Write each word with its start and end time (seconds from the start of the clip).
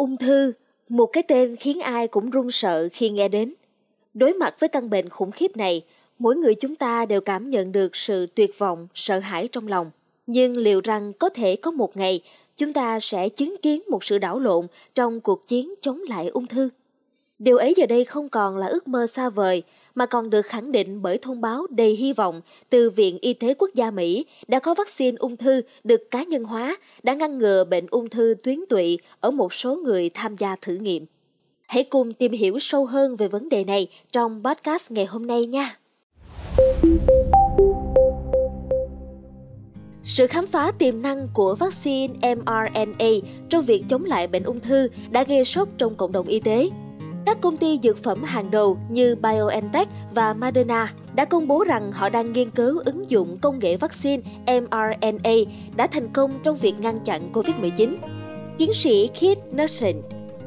Ung 0.00 0.16
thư, 0.16 0.52
một 0.88 1.06
cái 1.06 1.22
tên 1.22 1.56
khiến 1.56 1.80
ai 1.80 2.08
cũng 2.08 2.30
run 2.30 2.50
sợ 2.50 2.88
khi 2.92 3.10
nghe 3.10 3.28
đến. 3.28 3.54
Đối 4.14 4.32
mặt 4.32 4.54
với 4.60 4.68
căn 4.68 4.90
bệnh 4.90 5.08
khủng 5.08 5.30
khiếp 5.30 5.56
này, 5.56 5.82
mỗi 6.18 6.36
người 6.36 6.54
chúng 6.54 6.74
ta 6.74 7.06
đều 7.06 7.20
cảm 7.20 7.50
nhận 7.50 7.72
được 7.72 7.96
sự 7.96 8.26
tuyệt 8.34 8.58
vọng, 8.58 8.88
sợ 8.94 9.18
hãi 9.18 9.48
trong 9.48 9.68
lòng. 9.68 9.90
Nhưng 10.26 10.56
liệu 10.56 10.80
rằng 10.84 11.12
có 11.12 11.28
thể 11.28 11.56
có 11.56 11.70
một 11.70 11.96
ngày 11.96 12.22
chúng 12.56 12.72
ta 12.72 13.00
sẽ 13.00 13.28
chứng 13.28 13.56
kiến 13.62 13.82
một 13.88 14.04
sự 14.04 14.18
đảo 14.18 14.38
lộn 14.38 14.66
trong 14.94 15.20
cuộc 15.20 15.46
chiến 15.46 15.74
chống 15.80 16.00
lại 16.08 16.28
ung 16.28 16.46
thư? 16.46 16.68
Điều 17.40 17.56
ấy 17.56 17.74
giờ 17.76 17.86
đây 17.86 18.04
không 18.04 18.28
còn 18.28 18.56
là 18.56 18.66
ước 18.66 18.88
mơ 18.88 19.06
xa 19.06 19.30
vời, 19.30 19.62
mà 19.94 20.06
còn 20.06 20.30
được 20.30 20.46
khẳng 20.46 20.72
định 20.72 21.02
bởi 21.02 21.18
thông 21.18 21.40
báo 21.40 21.66
đầy 21.70 21.90
hy 21.90 22.12
vọng 22.12 22.40
từ 22.70 22.90
Viện 22.90 23.18
Y 23.20 23.32
tế 23.32 23.54
Quốc 23.54 23.70
gia 23.74 23.90
Mỹ 23.90 24.26
đã 24.48 24.58
có 24.58 24.74
vaccine 24.74 25.16
ung 25.18 25.36
thư 25.36 25.60
được 25.84 26.10
cá 26.10 26.22
nhân 26.22 26.44
hóa, 26.44 26.76
đã 27.02 27.14
ngăn 27.14 27.38
ngừa 27.38 27.64
bệnh 27.64 27.86
ung 27.90 28.08
thư 28.08 28.34
tuyến 28.42 28.60
tụy 28.68 28.98
ở 29.20 29.30
một 29.30 29.54
số 29.54 29.76
người 29.76 30.10
tham 30.14 30.36
gia 30.36 30.56
thử 30.56 30.74
nghiệm. 30.74 31.06
Hãy 31.66 31.84
cùng 31.84 32.12
tìm 32.12 32.32
hiểu 32.32 32.58
sâu 32.58 32.86
hơn 32.86 33.16
về 33.16 33.28
vấn 33.28 33.48
đề 33.48 33.64
này 33.64 33.88
trong 34.12 34.42
podcast 34.44 34.90
ngày 34.90 35.06
hôm 35.06 35.26
nay 35.26 35.46
nha. 35.46 35.78
Sự 40.04 40.26
khám 40.26 40.46
phá 40.46 40.72
tiềm 40.78 41.02
năng 41.02 41.28
của 41.34 41.54
vaccine 41.54 42.34
mRNA 42.34 43.08
trong 43.48 43.64
việc 43.64 43.84
chống 43.88 44.04
lại 44.04 44.26
bệnh 44.26 44.42
ung 44.42 44.60
thư 44.60 44.88
đã 45.10 45.24
gây 45.24 45.44
sốc 45.44 45.68
trong 45.78 45.94
cộng 45.94 46.12
đồng 46.12 46.26
y 46.26 46.40
tế. 46.40 46.70
Các 47.26 47.40
công 47.40 47.56
ty 47.56 47.78
dược 47.82 48.02
phẩm 48.02 48.22
hàng 48.22 48.50
đầu 48.50 48.78
như 48.88 49.16
BioNTech 49.16 49.88
và 50.14 50.34
Moderna 50.34 50.92
đã 51.14 51.24
công 51.24 51.48
bố 51.48 51.64
rằng 51.64 51.92
họ 51.92 52.08
đang 52.08 52.32
nghiên 52.32 52.50
cứu 52.50 52.78
ứng 52.84 53.10
dụng 53.10 53.38
công 53.38 53.58
nghệ 53.58 53.76
vaccine 53.76 54.22
mRNA 54.46 55.34
đã 55.76 55.86
thành 55.86 56.08
công 56.08 56.40
trong 56.44 56.56
việc 56.56 56.74
ngăn 56.80 57.00
chặn 57.04 57.30
COVID-19. 57.32 57.96
Tiến 58.58 58.74
sĩ 58.74 59.08
Keith 59.20 59.38
Nelson, 59.52 59.92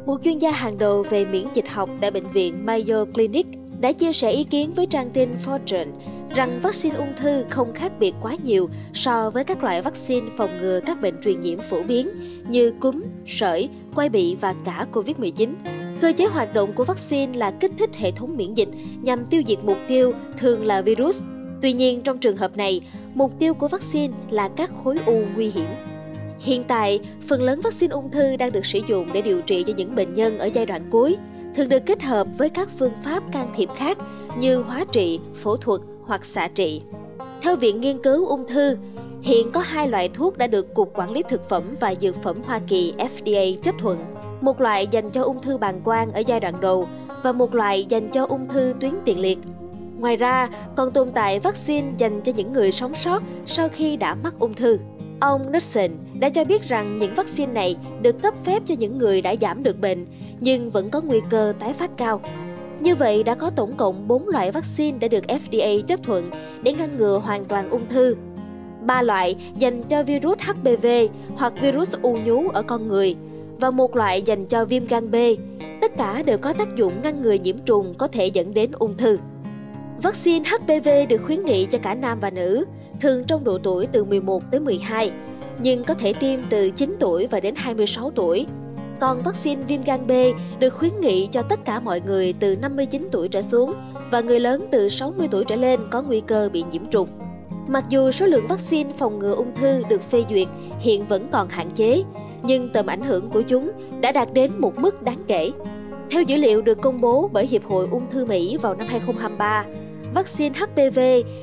một 0.05 0.21
chuyên 0.23 0.37
gia 0.37 0.51
hàng 0.51 0.77
đầu 0.77 1.03
về 1.09 1.25
miễn 1.25 1.47
dịch 1.53 1.69
học 1.69 1.89
tại 2.01 2.11
bệnh 2.11 2.31
viện 2.31 2.65
Mayo 2.65 3.05
Clinic, 3.13 3.47
đã 3.79 3.91
chia 3.91 4.13
sẻ 4.13 4.31
ý 4.31 4.43
kiến 4.43 4.73
với 4.73 4.85
trang 4.85 5.09
tin 5.09 5.29
Fortune 5.45 5.87
rằng 6.35 6.59
vaccine 6.63 6.95
ung 6.95 7.13
thư 7.15 7.43
không 7.49 7.73
khác 7.73 7.91
biệt 7.99 8.13
quá 8.21 8.35
nhiều 8.43 8.69
so 8.93 9.29
với 9.29 9.43
các 9.43 9.63
loại 9.63 9.81
vaccine 9.81 10.27
phòng 10.37 10.57
ngừa 10.61 10.79
các 10.85 11.01
bệnh 11.01 11.21
truyền 11.21 11.39
nhiễm 11.39 11.59
phổ 11.69 11.83
biến 11.83 12.09
như 12.49 12.73
cúm, 12.79 13.03
sởi, 13.27 13.69
quai 13.95 14.09
bị 14.09 14.35
và 14.35 14.55
cả 14.65 14.85
COVID-19. 14.93 15.82
Cơ 16.03 16.11
chế 16.17 16.25
hoạt 16.25 16.53
động 16.53 16.73
của 16.73 16.83
vaccine 16.83 17.37
là 17.37 17.51
kích 17.51 17.71
thích 17.77 17.89
hệ 17.95 18.11
thống 18.11 18.37
miễn 18.37 18.53
dịch 18.53 18.69
nhằm 19.01 19.25
tiêu 19.25 19.41
diệt 19.47 19.57
mục 19.63 19.77
tiêu, 19.87 20.13
thường 20.37 20.65
là 20.65 20.81
virus. 20.81 21.21
Tuy 21.61 21.73
nhiên, 21.73 22.01
trong 22.01 22.17
trường 22.17 22.37
hợp 22.37 22.57
này, 22.57 22.81
mục 23.13 23.31
tiêu 23.39 23.53
của 23.53 23.67
vaccine 23.67 24.13
là 24.29 24.47
các 24.47 24.71
khối 24.83 24.99
u 25.05 25.21
nguy 25.35 25.49
hiểm. 25.49 25.65
Hiện 26.39 26.63
tại, 26.63 26.99
phần 27.27 27.41
lớn 27.41 27.61
vaccine 27.63 27.93
ung 27.93 28.11
thư 28.11 28.35
đang 28.35 28.51
được 28.51 28.65
sử 28.65 28.79
dụng 28.87 29.09
để 29.13 29.21
điều 29.21 29.41
trị 29.41 29.63
cho 29.67 29.73
những 29.77 29.95
bệnh 29.95 30.13
nhân 30.13 30.39
ở 30.39 30.49
giai 30.53 30.65
đoạn 30.65 30.81
cuối, 30.89 31.17
thường 31.55 31.69
được 31.69 31.85
kết 31.85 32.03
hợp 32.03 32.27
với 32.37 32.49
các 32.49 32.69
phương 32.79 32.93
pháp 33.03 33.23
can 33.31 33.47
thiệp 33.55 33.69
khác 33.75 33.97
như 34.39 34.57
hóa 34.57 34.85
trị, 34.91 35.19
phẫu 35.35 35.57
thuật 35.57 35.81
hoặc 36.05 36.25
xạ 36.25 36.47
trị. 36.47 36.81
Theo 37.41 37.55
Viện 37.55 37.81
Nghiên 37.81 38.03
cứu 38.03 38.25
Ung 38.25 38.47
thư, 38.47 38.77
hiện 39.21 39.51
có 39.51 39.59
hai 39.59 39.87
loại 39.87 40.09
thuốc 40.09 40.37
đã 40.37 40.47
được 40.47 40.73
Cục 40.73 40.91
Quản 40.93 41.11
lý 41.11 41.23
Thực 41.29 41.49
phẩm 41.49 41.75
và 41.79 41.95
Dược 41.95 42.23
phẩm 42.23 42.41
Hoa 42.45 42.59
Kỳ 42.67 42.93
FDA 42.97 43.55
chấp 43.63 43.75
thuận 43.79 44.12
một 44.43 44.61
loại 44.61 44.87
dành 44.87 45.09
cho 45.11 45.23
ung 45.23 45.41
thư 45.41 45.57
bàng 45.57 45.81
quang 45.81 46.11
ở 46.11 46.19
giai 46.19 46.39
đoạn 46.39 46.61
đầu 46.61 46.87
và 47.23 47.31
một 47.31 47.55
loại 47.55 47.85
dành 47.85 48.09
cho 48.09 48.25
ung 48.25 48.47
thư 48.47 48.73
tuyến 48.79 48.91
tiền 49.05 49.19
liệt. 49.19 49.37
Ngoài 49.99 50.17
ra, 50.17 50.49
còn 50.75 50.91
tồn 50.91 51.11
tại 51.11 51.39
vaccine 51.39 51.91
dành 51.97 52.21
cho 52.21 52.31
những 52.35 52.53
người 52.53 52.71
sống 52.71 52.95
sót 52.95 53.23
sau 53.45 53.69
khi 53.69 53.97
đã 53.97 54.15
mắc 54.15 54.33
ung 54.39 54.53
thư. 54.53 54.79
Ông 55.19 55.51
Nixon 55.51 55.89
đã 56.19 56.29
cho 56.29 56.45
biết 56.45 56.67
rằng 56.67 56.97
những 56.97 57.15
vaccine 57.15 57.53
này 57.53 57.75
được 58.01 58.21
cấp 58.21 58.33
phép 58.43 58.63
cho 58.65 58.75
những 58.79 58.97
người 58.97 59.21
đã 59.21 59.35
giảm 59.41 59.63
được 59.63 59.81
bệnh 59.81 60.05
nhưng 60.39 60.69
vẫn 60.69 60.89
có 60.89 61.01
nguy 61.01 61.19
cơ 61.29 61.53
tái 61.59 61.73
phát 61.73 61.97
cao. 61.97 62.21
Như 62.79 62.95
vậy 62.95 63.23
đã 63.23 63.35
có 63.35 63.49
tổng 63.49 63.77
cộng 63.77 64.07
4 64.07 64.27
loại 64.27 64.51
vaccine 64.51 64.97
đã 64.97 65.07
được 65.07 65.23
FDA 65.27 65.81
chấp 65.81 66.03
thuận 66.03 66.31
để 66.63 66.73
ngăn 66.73 66.97
ngừa 66.97 67.17
hoàn 67.17 67.45
toàn 67.45 67.69
ung 67.69 67.87
thư. 67.89 68.15
Ba 68.81 69.01
loại 69.01 69.35
dành 69.57 69.83
cho 69.83 70.03
virus 70.03 70.39
HPV 70.39 70.87
hoặc 71.35 71.53
virus 71.61 71.95
u 72.01 72.17
nhú 72.25 72.49
ở 72.49 72.63
con 72.63 72.87
người– 72.87 73.15
và 73.59 73.71
một 73.71 73.95
loại 73.95 74.21
dành 74.21 74.45
cho 74.45 74.65
viêm 74.65 74.87
gan 74.87 75.11
B. 75.11 75.15
Tất 75.81 75.91
cả 75.97 76.23
đều 76.23 76.37
có 76.37 76.53
tác 76.53 76.75
dụng 76.75 77.01
ngăn 77.03 77.21
ngừa 77.21 77.33
nhiễm 77.33 77.57
trùng 77.57 77.93
có 77.97 78.07
thể 78.07 78.27
dẫn 78.27 78.53
đến 78.53 78.71
ung 78.71 78.97
thư. 78.97 79.17
Vaccine 80.03 80.49
HPV 80.49 80.89
được 81.09 81.21
khuyến 81.25 81.45
nghị 81.45 81.65
cho 81.65 81.77
cả 81.81 81.95
nam 81.95 82.19
và 82.19 82.29
nữ, 82.29 82.65
thường 83.01 83.23
trong 83.23 83.43
độ 83.43 83.57
tuổi 83.63 83.87
từ 83.91 84.03
11 84.03 84.43
tới 84.51 84.59
12, 84.59 85.11
nhưng 85.59 85.83
có 85.83 85.93
thể 85.93 86.13
tiêm 86.13 86.39
từ 86.49 86.69
9 86.69 86.95
tuổi 86.99 87.27
và 87.27 87.39
đến 87.39 87.55
26 87.57 88.11
tuổi. 88.15 88.45
Còn 88.99 89.23
vaccine 89.23 89.63
viêm 89.67 89.81
gan 89.81 90.07
B 90.07 90.11
được 90.59 90.69
khuyến 90.69 91.01
nghị 91.01 91.27
cho 91.31 91.41
tất 91.41 91.65
cả 91.65 91.79
mọi 91.79 92.01
người 92.01 92.33
từ 92.33 92.55
59 92.55 93.07
tuổi 93.11 93.27
trở 93.27 93.41
xuống 93.41 93.73
và 94.11 94.21
người 94.21 94.39
lớn 94.39 94.67
từ 94.71 94.89
60 94.89 95.27
tuổi 95.31 95.45
trở 95.45 95.55
lên 95.55 95.79
có 95.91 96.01
nguy 96.01 96.21
cơ 96.21 96.49
bị 96.53 96.63
nhiễm 96.71 96.85
trùng. 96.85 97.09
Mặc 97.67 97.83
dù 97.89 98.11
số 98.11 98.25
lượng 98.25 98.47
vaccine 98.47 98.91
phòng 98.97 99.19
ngừa 99.19 99.33
ung 99.33 99.55
thư 99.55 99.81
được 99.89 100.01
phê 100.11 100.23
duyệt 100.29 100.47
hiện 100.79 101.05
vẫn 101.05 101.27
còn 101.31 101.49
hạn 101.49 101.71
chế, 101.71 102.03
nhưng 102.43 102.69
tầm 102.69 102.85
ảnh 102.85 103.01
hưởng 103.01 103.29
của 103.29 103.41
chúng 103.41 103.71
đã 104.01 104.11
đạt 104.11 104.33
đến 104.33 104.51
một 104.57 104.79
mức 104.79 105.01
đáng 105.01 105.23
kể. 105.27 105.51
Theo 106.09 106.21
dữ 106.23 106.37
liệu 106.37 106.61
được 106.61 106.81
công 106.81 107.01
bố 107.01 107.29
bởi 107.33 107.47
Hiệp 107.47 107.65
hội 107.65 107.87
Ung 107.91 108.09
thư 108.11 108.25
Mỹ 108.25 108.57
vào 108.57 108.75
năm 108.75 108.87
2023, 108.87 109.65
vaccine 110.13 110.59
HPV 110.59 110.99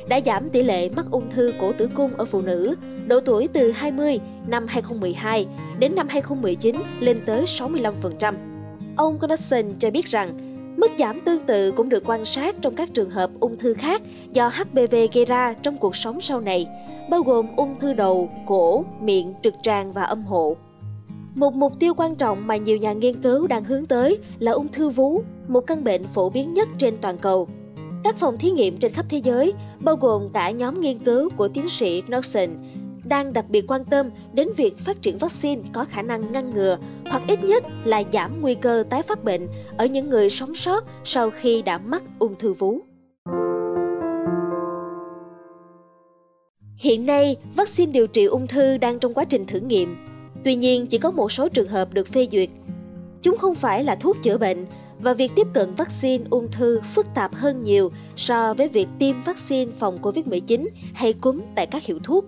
đã 0.09 0.21
giảm 0.27 0.49
tỷ 0.49 0.63
lệ 0.63 0.89
mắc 0.89 1.07
ung 1.11 1.31
thư 1.31 1.53
cổ 1.61 1.73
tử 1.73 1.89
cung 1.95 2.17
ở 2.17 2.25
phụ 2.25 2.41
nữ 2.41 2.75
độ 3.07 3.21
tuổi 3.21 3.49
từ 3.53 3.71
20 3.71 4.21
năm 4.47 4.67
2012 4.69 5.47
đến 5.79 5.95
năm 5.95 6.09
2019 6.09 6.77
lên 7.01 7.19
tới 7.27 7.45
65%. 7.45 8.35
Ông 8.97 9.19
Connaughton 9.19 9.75
cho 9.79 9.91
biết 9.91 10.07
rằng, 10.07 10.35
mức 10.77 10.91
giảm 10.99 11.21
tương 11.21 11.41
tự 11.41 11.71
cũng 11.71 11.89
được 11.89 12.03
quan 12.07 12.25
sát 12.25 12.57
trong 12.61 12.75
các 12.75 12.95
trường 12.95 13.11
hợp 13.11 13.31
ung 13.41 13.59
thư 13.59 13.75
khác 13.75 14.03
do 14.33 14.49
HPV 14.49 14.95
gây 15.13 15.25
ra 15.25 15.55
trong 15.63 15.79
cuộc 15.79 15.97
sống 15.97 16.21
sau 16.21 16.41
này, 16.41 16.67
bao 17.11 17.23
gồm 17.23 17.47
ung 17.57 17.79
thư 17.81 17.93
đầu, 17.93 18.31
cổ, 18.47 18.85
miệng, 19.01 19.35
trực 19.43 19.55
tràng 19.63 19.93
và 19.93 20.03
âm 20.03 20.23
hộ. 20.23 20.57
Một 21.35 21.55
mục 21.55 21.79
tiêu 21.79 21.95
quan 21.97 22.15
trọng 22.15 22.47
mà 22.47 22.57
nhiều 22.57 22.77
nhà 22.77 22.93
nghiên 22.93 23.23
cứu 23.23 23.47
đang 23.47 23.65
hướng 23.65 23.87
tới 23.87 24.19
là 24.39 24.53
ung 24.53 24.69
thư 24.69 24.91
vú, 24.91 25.23
một 25.49 25.61
căn 25.61 25.85
bệnh 25.85 26.07
phổ 26.07 26.31
biến 26.31 26.53
nhất 26.53 26.69
trên 26.79 26.97
toàn 27.01 27.19
cầu. 27.19 27.49
Các 28.05 28.17
phòng 28.17 28.39
thí 28.39 28.51
nghiệm 28.51 28.77
trên 28.77 28.93
khắp 28.93 29.07
thế 29.09 29.19
giới, 29.19 29.53
bao 29.81 29.97
gồm 29.97 30.29
cả 30.35 30.51
nhóm 30.51 30.81
nghiên 30.81 30.99
cứu 30.99 31.31
của 31.37 31.49
tiến 31.49 31.69
sĩ 31.69 32.01
Knudsen, 32.01 32.51
đang 33.05 33.33
đặc 33.33 33.45
biệt 33.49 33.65
quan 33.69 33.85
tâm 33.85 34.11
đến 34.33 34.49
việc 34.57 34.79
phát 34.79 35.03
triển 35.03 35.19
vaccine 35.19 35.63
có 35.73 35.85
khả 35.85 36.03
năng 36.03 36.33
ngăn 36.33 36.55
ngừa 36.55 36.79
hoặc 37.11 37.23
ít 37.29 37.45
nhất 37.45 37.65
là 37.85 38.03
giảm 38.13 38.41
nguy 38.41 38.55
cơ 38.55 38.85
tái 38.91 39.03
phát 39.03 39.25
bệnh 39.25 39.49
ở 39.77 39.87
những 39.87 40.11
người 40.11 40.31
sống 40.31 40.55
sót 40.55 40.85
sau 41.05 41.31
khi 41.31 41.63
đã 41.63 41.79
mắc 41.79 42.03
ung 42.19 42.35
thư 42.35 42.53
vú. 42.53 42.81
Hiện 46.77 47.07
nay, 47.07 47.37
vaccine 47.57 47.93
điều 47.93 48.07
trị 48.07 48.25
ung 48.25 48.47
thư 48.47 48.77
đang 48.79 48.99
trong 48.99 49.15
quá 49.15 49.25
trình 49.25 49.47
thử 49.47 49.61
nghiệm 49.61 50.10
Tuy 50.45 50.55
nhiên, 50.55 50.87
chỉ 50.87 50.99
có 50.99 51.11
một 51.11 51.33
số 51.33 51.49
trường 51.49 51.69
hợp 51.69 51.95
được 51.95 52.09
phê 52.09 52.27
duyệt. 52.31 52.49
Chúng 53.23 53.39
không 53.39 53.55
phải 53.55 53.85
là 53.85 53.95
thuốc 53.95 54.17
chữa 54.23 54.39
bệnh 54.39 54.67
và 54.99 55.15
việc 55.15 55.31
tiếp 55.37 55.47
cận 55.55 55.75
vaccine 55.75 56.25
ung 56.31 56.51
thư 56.51 56.81
phức 56.95 57.07
tạp 57.15 57.35
hơn 57.35 57.63
nhiều 57.63 57.93
so 58.17 58.55
với 58.55 58.69
việc 58.69 58.89
tiêm 58.99 59.23
vaccine 59.23 59.73
phòng 59.79 59.99
COVID-19 60.03 60.67
hay 60.95 61.13
cúm 61.13 61.41
tại 61.55 61.67
các 61.67 61.85
hiệu 61.85 61.99
thuốc. 62.05 62.25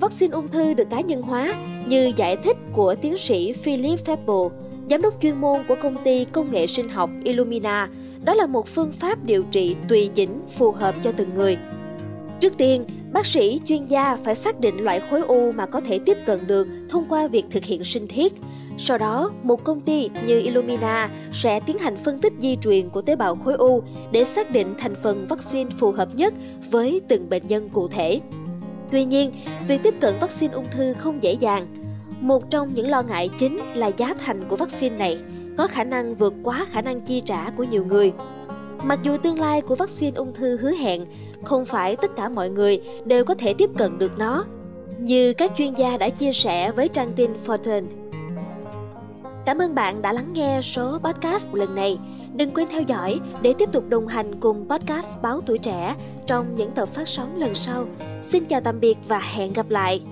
Vaccine 0.00 0.32
ung 0.32 0.48
thư 0.48 0.74
được 0.74 0.90
cá 0.90 1.00
nhân 1.00 1.22
hóa 1.22 1.54
như 1.86 2.12
giải 2.16 2.36
thích 2.36 2.56
của 2.72 2.94
tiến 2.94 3.18
sĩ 3.18 3.52
Philip 3.52 4.06
Feble, 4.06 4.50
giám 4.90 5.02
đốc 5.02 5.22
chuyên 5.22 5.40
môn 5.40 5.60
của 5.68 5.76
công 5.82 5.96
ty 6.04 6.24
công 6.24 6.50
nghệ 6.50 6.66
sinh 6.66 6.88
học 6.88 7.10
Illumina, 7.24 7.88
đó 8.24 8.34
là 8.34 8.46
một 8.46 8.68
phương 8.68 8.92
pháp 8.92 9.24
điều 9.24 9.42
trị 9.42 9.76
tùy 9.88 10.10
chỉnh 10.14 10.40
phù 10.56 10.72
hợp 10.72 10.94
cho 11.02 11.12
từng 11.16 11.34
người. 11.34 11.58
Trước 12.40 12.58
tiên, 12.58 12.84
Bác 13.12 13.26
sĩ, 13.26 13.60
chuyên 13.64 13.86
gia 13.86 14.16
phải 14.16 14.34
xác 14.34 14.60
định 14.60 14.84
loại 14.84 15.00
khối 15.10 15.20
u 15.20 15.52
mà 15.52 15.66
có 15.66 15.80
thể 15.80 15.98
tiếp 15.98 16.16
cận 16.26 16.46
được 16.46 16.68
thông 16.88 17.04
qua 17.08 17.26
việc 17.26 17.44
thực 17.50 17.64
hiện 17.64 17.84
sinh 17.84 18.08
thiết. 18.08 18.32
Sau 18.78 18.98
đó, 18.98 19.30
một 19.42 19.64
công 19.64 19.80
ty 19.80 20.08
như 20.26 20.40
Illumina 20.40 21.10
sẽ 21.32 21.60
tiến 21.60 21.78
hành 21.78 21.96
phân 21.96 22.18
tích 22.18 22.32
di 22.38 22.56
truyền 22.56 22.88
của 22.88 23.02
tế 23.02 23.16
bào 23.16 23.36
khối 23.36 23.54
u 23.54 23.82
để 24.12 24.24
xác 24.24 24.50
định 24.50 24.74
thành 24.78 24.94
phần 25.02 25.26
vaccine 25.28 25.70
phù 25.78 25.90
hợp 25.90 26.14
nhất 26.14 26.34
với 26.70 27.00
từng 27.08 27.30
bệnh 27.30 27.46
nhân 27.46 27.68
cụ 27.68 27.88
thể. 27.88 28.20
Tuy 28.90 29.04
nhiên, 29.04 29.32
việc 29.68 29.80
tiếp 29.82 29.94
cận 30.00 30.14
vaccine 30.20 30.54
ung 30.54 30.70
thư 30.70 30.92
không 30.92 31.22
dễ 31.22 31.32
dàng. 31.32 31.66
Một 32.20 32.50
trong 32.50 32.74
những 32.74 32.90
lo 32.90 33.02
ngại 33.02 33.30
chính 33.38 33.60
là 33.74 33.90
giá 33.96 34.14
thành 34.14 34.48
của 34.48 34.56
vaccine 34.56 34.96
này 34.96 35.18
có 35.58 35.66
khả 35.66 35.84
năng 35.84 36.14
vượt 36.14 36.34
quá 36.42 36.66
khả 36.70 36.80
năng 36.80 37.00
chi 37.00 37.22
trả 37.24 37.50
của 37.50 37.64
nhiều 37.64 37.84
người. 37.84 38.12
Mặc 38.84 38.98
dù 39.02 39.16
tương 39.16 39.38
lai 39.38 39.60
của 39.60 39.74
vaccine 39.74 40.16
ung 40.16 40.34
thư 40.34 40.56
hứa 40.56 40.70
hẹn, 40.70 41.06
không 41.44 41.64
phải 41.64 41.96
tất 41.96 42.10
cả 42.16 42.28
mọi 42.28 42.50
người 42.50 42.80
đều 43.04 43.24
có 43.24 43.34
thể 43.34 43.54
tiếp 43.54 43.70
cận 43.76 43.98
được 43.98 44.18
nó, 44.18 44.44
như 44.98 45.32
các 45.32 45.52
chuyên 45.56 45.74
gia 45.74 45.96
đã 45.96 46.08
chia 46.08 46.32
sẻ 46.32 46.72
với 46.72 46.88
trang 46.88 47.12
tin 47.12 47.30
Fortune. 47.46 47.84
Cảm 49.46 49.58
ơn 49.58 49.74
bạn 49.74 50.02
đã 50.02 50.12
lắng 50.12 50.32
nghe 50.32 50.60
số 50.62 50.98
podcast 50.98 51.54
lần 51.54 51.74
này. 51.74 51.98
Đừng 52.34 52.50
quên 52.50 52.68
theo 52.70 52.82
dõi 52.82 53.20
để 53.42 53.54
tiếp 53.58 53.68
tục 53.72 53.84
đồng 53.88 54.06
hành 54.06 54.40
cùng 54.40 54.68
podcast 54.68 55.22
Báo 55.22 55.40
Tuổi 55.46 55.58
Trẻ 55.58 55.94
trong 56.26 56.56
những 56.56 56.70
tập 56.70 56.88
phát 56.88 57.08
sóng 57.08 57.36
lần 57.36 57.54
sau. 57.54 57.86
Xin 58.22 58.44
chào 58.44 58.60
tạm 58.60 58.80
biệt 58.80 58.98
và 59.08 59.18
hẹn 59.18 59.52
gặp 59.52 59.70
lại! 59.70 60.02